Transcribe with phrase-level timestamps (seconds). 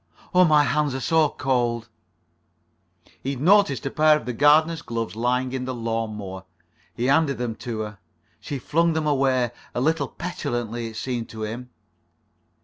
[0.33, 1.87] Oh, my hands are so cold."
[3.21, 6.43] He had noticed a pair of the gardener's gloves lying [Pg 48]on the lawn mower.
[6.95, 7.99] He handed them to her.
[8.39, 11.69] She flung them away, a little petulantly it seemed to him.